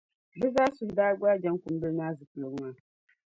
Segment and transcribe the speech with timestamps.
[0.39, 2.75] Bɛ zaa suhu daa gbaai Jaŋkumbila maa zupiligu maa.